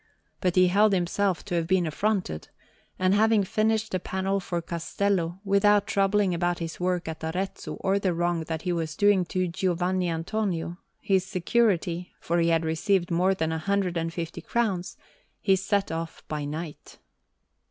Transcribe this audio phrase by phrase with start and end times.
[0.39, 2.47] But he held himself to have been affronted;
[2.97, 7.99] and having finished the panel for Castello, without troubling about his work at Arezzo or
[7.99, 13.11] the wrong that he was doing to Giovanni Antonio, his security (for he had received
[13.11, 14.97] more than a hundred and fifty crowns),
[15.39, 16.97] he set off by night.